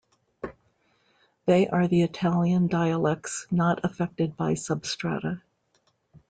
[1.45, 5.43] They are the Italian dialects not affected by substrata.